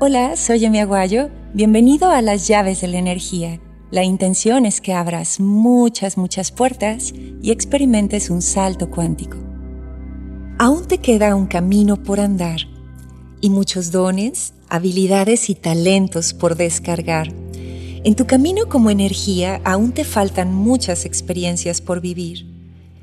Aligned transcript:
Hola, 0.00 0.36
soy 0.36 0.64
Emi 0.64 0.78
Aguayo. 0.78 1.28
Bienvenido 1.54 2.08
a 2.12 2.22
las 2.22 2.46
llaves 2.46 2.82
de 2.82 2.86
la 2.86 2.98
energía. 2.98 3.60
La 3.90 4.04
intención 4.04 4.64
es 4.64 4.80
que 4.80 4.92
abras 4.92 5.40
muchas, 5.40 6.16
muchas 6.16 6.52
puertas 6.52 7.12
y 7.42 7.50
experimentes 7.50 8.30
un 8.30 8.40
salto 8.40 8.90
cuántico. 8.90 9.38
Aún 10.56 10.86
te 10.86 10.98
queda 10.98 11.34
un 11.34 11.48
camino 11.48 12.00
por 12.00 12.20
andar 12.20 12.60
y 13.40 13.50
muchos 13.50 13.90
dones, 13.90 14.54
habilidades 14.68 15.50
y 15.50 15.56
talentos 15.56 16.32
por 16.32 16.54
descargar. 16.54 17.32
En 18.04 18.14
tu 18.14 18.24
camino 18.24 18.68
como 18.68 18.90
energía 18.90 19.60
aún 19.64 19.90
te 19.90 20.04
faltan 20.04 20.54
muchas 20.54 21.06
experiencias 21.06 21.80
por 21.80 22.00
vivir. 22.00 22.46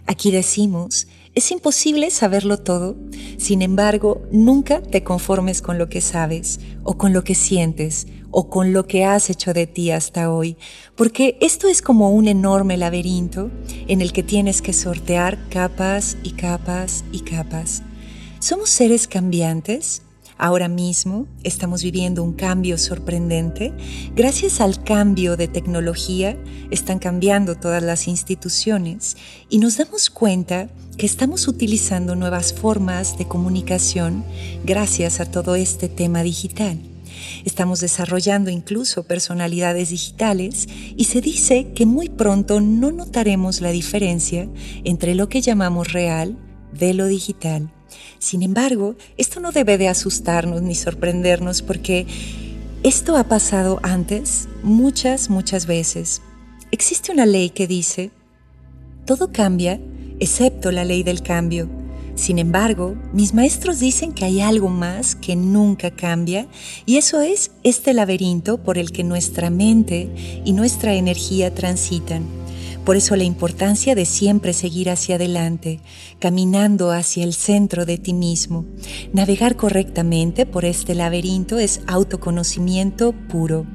Aquí 0.08 0.32
decimos, 0.32 1.08
es 1.36 1.52
imposible 1.52 2.10
saberlo 2.12 2.58
todo, 2.58 2.96
sin 3.38 3.62
embargo, 3.62 4.22
nunca 4.32 4.82
te 4.82 5.04
conformes 5.04 5.62
con 5.62 5.78
lo 5.78 5.90
que 5.90 6.00
sabes, 6.00 6.62
o 6.84 6.98
con 6.98 7.12
lo 7.12 7.26
que 7.26 7.36
sientes, 7.36 8.08
o 8.32 8.50
con 8.50 8.72
lo 8.72 8.88
que 8.88 9.04
has 9.04 9.30
hecho 9.30 9.54
de 9.54 9.68
ti 9.68 9.92
hasta 9.92 10.32
hoy, 10.32 10.58
porque 10.96 11.38
esto 11.42 11.68
es 11.68 11.82
como 11.82 12.12
un 12.12 12.30
enorme 12.30 12.78
laberinto 12.78 13.52
en 13.88 14.02
el 14.02 14.14
que 14.14 14.24
tienes 14.24 14.62
que 14.62 14.74
sortear 14.74 15.38
capas 15.50 16.18
y 16.24 16.32
capas 16.32 17.04
y 17.12 17.20
capas. 17.20 17.84
Somos 18.40 18.70
seres 18.70 19.08
cambiantes, 19.08 20.04
Ahora 20.38 20.68
mismo 20.68 21.28
estamos 21.44 21.82
viviendo 21.82 22.22
un 22.22 22.34
cambio 22.34 22.78
sorprendente. 22.78 23.74
Gracias 24.16 24.60
al 24.60 24.84
cambio 24.84 25.38
de 25.38 25.48
tecnología 25.48 26.38
están 26.72 27.00
cambiando 27.00 27.56
todas 27.56 27.82
las 27.82 28.08
instituciones 28.08 29.16
y 29.50 29.60
nos 29.60 29.78
damos 29.78 30.10
cuenta 30.10 30.70
que 30.98 31.06
estamos 31.06 31.48
utilizando 31.48 32.16
nuevas 32.16 32.54
formas 32.54 33.18
de 33.18 33.28
comunicación 33.28 34.26
gracias 34.66 35.20
a 35.20 35.26
todo 35.26 35.56
este 35.56 35.88
tema 35.88 36.22
digital. 36.22 36.80
Estamos 37.46 37.80
desarrollando 37.80 38.50
incluso 38.50 39.04
personalidades 39.04 39.90
digitales 39.90 40.68
y 40.98 41.06
se 41.06 41.22
dice 41.22 41.72
que 41.74 41.86
muy 41.86 42.10
pronto 42.10 42.60
no 42.60 42.92
notaremos 42.92 43.62
la 43.62 43.72
diferencia 43.72 44.50
entre 44.84 45.16
lo 45.16 45.30
que 45.30 45.42
llamamos 45.42 45.94
real 45.94 46.38
de 46.74 46.94
lo 46.94 47.08
digital. 47.08 47.75
Sin 48.20 48.44
embargo, 48.44 48.96
esto 49.18 49.40
no 49.40 49.52
debe 49.52 49.78
de 49.78 49.88
asustarnos 49.88 50.62
ni 50.62 50.76
sorprendernos 50.76 51.62
porque 51.62 52.06
esto 52.84 53.18
ha 53.18 53.24
pasado 53.26 53.80
antes 53.84 54.48
muchas, 54.64 55.30
muchas 55.30 55.66
veces. 55.66 56.22
Existe 56.72 57.12
una 57.12 57.26
ley 57.26 57.50
que 57.50 57.68
dice, 57.68 58.12
todo 59.06 59.32
cambia 59.32 59.80
excepto 60.20 60.72
la 60.72 60.86
ley 60.86 61.04
del 61.04 61.22
cambio. 61.22 61.70
Sin 62.16 62.40
embargo, 62.40 62.96
mis 63.12 63.34
maestros 63.34 63.80
dicen 63.80 64.14
que 64.14 64.24
hay 64.24 64.40
algo 64.40 64.70
más 64.70 65.16
que 65.16 65.36
nunca 65.36 65.92
cambia 65.92 66.48
y 66.86 66.96
eso 66.98 67.20
es 67.22 67.52
este 67.64 67.94
laberinto 67.94 68.58
por 68.58 68.78
el 68.78 68.92
que 68.92 69.04
nuestra 69.04 69.50
mente 69.50 70.10
y 70.46 70.54
nuestra 70.54 70.94
energía 70.94 71.54
transitan. 71.54 72.45
Por 72.86 72.98
eso 72.98 73.16
la 73.16 73.24
importancia 73.24 73.96
de 73.96 74.06
siempre 74.06 74.54
seguir 74.54 74.92
hacia 74.92 75.16
adelante, 75.16 75.82
caminando 76.20 76.92
hacia 76.92 77.24
el 77.24 77.34
centro 77.34 77.84
de 77.84 77.98
ti 77.98 78.14
mismo. 78.14 78.64
Navegar 79.12 79.56
correctamente 79.56 80.46
por 80.46 80.66
este 80.66 80.94
laberinto 80.94 81.58
es 81.58 81.82
autoconocimiento 81.88 83.14
puro. 83.28 83.66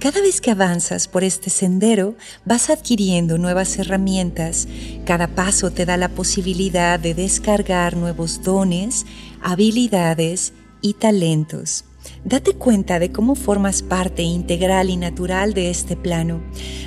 Cada 0.00 0.20
vez 0.20 0.40
que 0.40 0.50
avanzas 0.50 1.06
por 1.06 1.22
este 1.22 1.50
sendero, 1.50 2.16
vas 2.44 2.68
adquiriendo 2.68 3.38
nuevas 3.38 3.78
herramientas. 3.78 4.66
Cada 5.04 5.28
paso 5.28 5.70
te 5.70 5.86
da 5.86 5.96
la 5.96 6.08
posibilidad 6.08 6.98
de 6.98 7.14
descargar 7.14 7.96
nuevos 7.96 8.42
dones, 8.42 9.06
habilidades 9.40 10.52
y 10.82 10.94
talentos. 10.94 11.84
Date 12.24 12.54
cuenta 12.54 12.98
de 12.98 13.12
cómo 13.12 13.34
formas 13.34 13.82
parte 13.82 14.22
integral 14.22 14.90
y 14.90 14.96
natural 14.96 15.54
de 15.54 15.70
este 15.70 15.96
plano. 15.96 16.42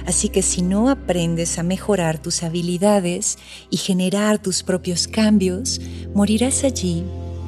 Así 0.06 0.30
que 0.30 0.42
si 0.42 0.62
no 0.62 0.90
aprendes 0.90 1.58
a 1.58 1.64
mejorar 1.64 2.19
tus 2.22 2.44
habilidades 2.44 3.38
y 3.70 3.78
generar 3.78 4.40
tus 4.40 4.62
propios 4.64 5.08
cambios, 5.08 5.80
morirás 6.14 6.64
allí 6.64 7.06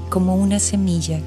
como 0.09 0.35
una 0.35 0.59
semilla. 0.59 1.19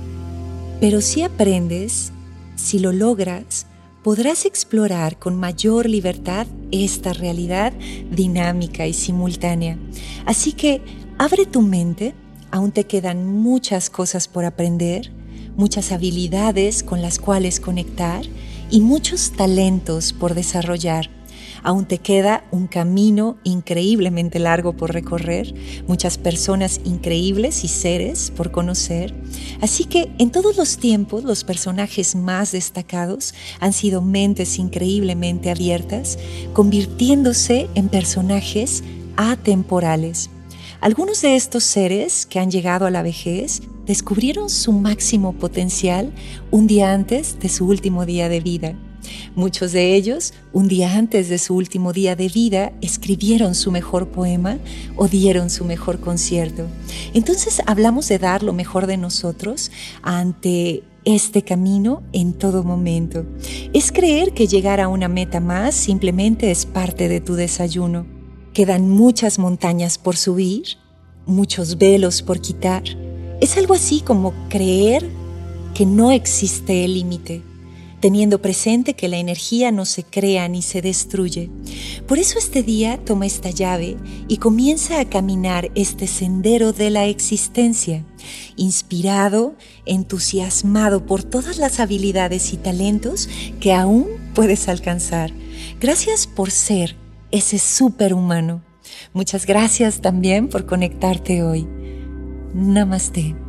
Pero 0.80 1.00
si 1.00 1.22
aprendes, 1.22 2.12
si 2.56 2.78
lo 2.78 2.92
logras, 2.92 3.66
podrás 4.02 4.44
explorar 4.44 5.18
con 5.18 5.36
mayor 5.36 5.88
libertad 5.88 6.46
esta 6.70 7.12
realidad 7.12 7.72
dinámica 8.10 8.86
y 8.86 8.92
simultánea. 8.92 9.78
Así 10.24 10.52
que 10.52 10.80
abre 11.18 11.44
tu 11.44 11.60
mente, 11.60 12.14
aún 12.50 12.72
te 12.72 12.84
quedan 12.84 13.26
muchas 13.26 13.90
cosas 13.90 14.28
por 14.28 14.44
aprender 14.44 15.15
muchas 15.56 15.92
habilidades 15.92 16.82
con 16.82 17.02
las 17.02 17.18
cuales 17.18 17.60
conectar 17.60 18.24
y 18.70 18.80
muchos 18.80 19.32
talentos 19.32 20.12
por 20.12 20.34
desarrollar. 20.34 21.10
Aún 21.62 21.86
te 21.86 21.98
queda 21.98 22.44
un 22.52 22.68
camino 22.68 23.38
increíblemente 23.42 24.38
largo 24.38 24.76
por 24.76 24.92
recorrer, 24.92 25.52
muchas 25.88 26.16
personas 26.16 26.80
increíbles 26.84 27.64
y 27.64 27.68
seres 27.68 28.30
por 28.36 28.52
conocer. 28.52 29.14
Así 29.60 29.84
que 29.84 30.12
en 30.18 30.30
todos 30.30 30.56
los 30.56 30.78
tiempos 30.78 31.24
los 31.24 31.42
personajes 31.42 32.14
más 32.14 32.52
destacados 32.52 33.34
han 33.58 33.72
sido 33.72 34.00
mentes 34.00 34.58
increíblemente 34.58 35.50
abiertas, 35.50 36.18
convirtiéndose 36.52 37.68
en 37.74 37.88
personajes 37.88 38.84
atemporales. 39.16 40.30
Algunos 40.80 41.22
de 41.22 41.36
estos 41.36 41.64
seres 41.64 42.26
que 42.26 42.38
han 42.38 42.50
llegado 42.50 42.86
a 42.86 42.90
la 42.90 43.02
vejez 43.02 43.62
descubrieron 43.86 44.50
su 44.50 44.72
máximo 44.72 45.32
potencial 45.32 46.12
un 46.50 46.66
día 46.66 46.92
antes 46.92 47.38
de 47.38 47.48
su 47.48 47.66
último 47.66 48.04
día 48.04 48.28
de 48.28 48.40
vida. 48.40 48.76
Muchos 49.34 49.72
de 49.72 49.94
ellos, 49.94 50.34
un 50.52 50.68
día 50.68 50.96
antes 50.96 51.28
de 51.28 51.38
su 51.38 51.54
último 51.54 51.92
día 51.92 52.16
de 52.16 52.28
vida, 52.28 52.72
escribieron 52.80 53.54
su 53.54 53.70
mejor 53.70 54.08
poema 54.08 54.58
o 54.96 55.08
dieron 55.08 55.48
su 55.48 55.64
mejor 55.64 56.00
concierto. 56.00 56.66
Entonces 57.14 57.62
hablamos 57.66 58.08
de 58.08 58.18
dar 58.18 58.42
lo 58.42 58.52
mejor 58.52 58.86
de 58.86 58.96
nosotros 58.96 59.70
ante 60.02 60.82
este 61.04 61.42
camino 61.42 62.02
en 62.12 62.32
todo 62.32 62.64
momento. 62.64 63.24
Es 63.72 63.92
creer 63.92 64.32
que 64.34 64.48
llegar 64.48 64.80
a 64.80 64.88
una 64.88 65.08
meta 65.08 65.40
más 65.40 65.74
simplemente 65.74 66.50
es 66.50 66.66
parte 66.66 67.08
de 67.08 67.20
tu 67.20 67.34
desayuno. 67.34 68.15
Quedan 68.56 68.88
muchas 68.88 69.38
montañas 69.38 69.98
por 69.98 70.16
subir, 70.16 70.78
muchos 71.26 71.76
velos 71.76 72.22
por 72.22 72.40
quitar 72.40 72.84
es 73.38 73.58
algo 73.58 73.74
así 73.74 74.00
como 74.00 74.32
creer 74.48 75.06
que 75.74 75.84
no 75.84 76.10
existe 76.10 76.86
el 76.86 76.94
límite, 76.94 77.42
teniendo 78.00 78.40
presente 78.40 78.94
que 78.94 79.08
la 79.08 79.18
energía 79.18 79.72
no 79.72 79.84
se 79.84 80.04
crea 80.04 80.48
ni 80.48 80.62
se 80.62 80.80
destruye. 80.80 81.50
Por 82.08 82.18
eso 82.18 82.38
este 82.38 82.62
día 82.62 82.98
toma 83.04 83.26
esta 83.26 83.50
llave 83.50 83.98
y 84.26 84.38
comienza 84.38 85.00
a 85.00 85.04
caminar 85.04 85.70
este 85.74 86.06
sendero 86.06 86.72
de 86.72 86.88
la 86.88 87.04
existencia, 87.04 88.06
inspirado, 88.56 89.54
entusiasmado 89.84 91.04
por 91.04 91.22
todas 91.24 91.58
las 91.58 91.78
habilidades 91.78 92.54
y 92.54 92.56
talentos 92.56 93.28
que 93.60 93.74
aún 93.74 94.06
puedes 94.34 94.66
alcanzar. 94.70 95.30
Gracias 95.78 96.26
por 96.26 96.50
ser 96.50 96.96
ese 97.30 97.58
superhumano. 97.58 98.62
Muchas 99.12 99.46
gracias 99.46 100.00
también 100.00 100.48
por 100.48 100.66
conectarte 100.66 101.42
hoy. 101.42 101.66
Namaste. 102.54 103.45